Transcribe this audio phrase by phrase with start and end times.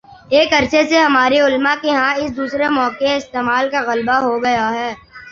[0.31, 4.65] ایک عرصے سے ہمارے علما کے ہاں اس دوسرے موقعِ استعمال کا غلبہ ہو گیا
[4.71, 4.89] ہے